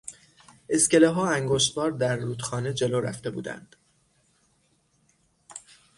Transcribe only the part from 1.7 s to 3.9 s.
در رودخانه جلو رفته بودند.